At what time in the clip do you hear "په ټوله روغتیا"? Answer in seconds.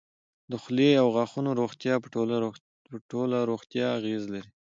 2.91-3.85